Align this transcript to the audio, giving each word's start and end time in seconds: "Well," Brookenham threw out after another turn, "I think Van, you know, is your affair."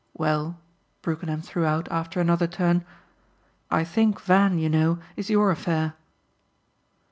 "Well," 0.15 0.59
Brookenham 1.03 1.43
threw 1.43 1.63
out 1.63 1.87
after 1.91 2.19
another 2.19 2.47
turn, 2.47 2.83
"I 3.69 3.83
think 3.83 4.19
Van, 4.19 4.57
you 4.57 4.67
know, 4.67 4.97
is 5.15 5.29
your 5.29 5.51
affair." 5.51 5.93